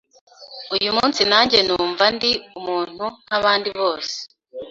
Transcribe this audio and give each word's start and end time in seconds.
uyu 0.75 0.89
munsi 0.97 1.21
nanjye 1.31 1.57
numva 1.67 2.05
ndi 2.15 2.31
umuntu 2.59 3.05
nk’abandi 3.23 3.69
bose 3.79 4.15